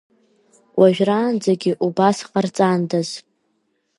Уажәраанӡагьы 0.79 1.71
убас 1.85 2.17
ҟарҵандаз! 2.29 3.09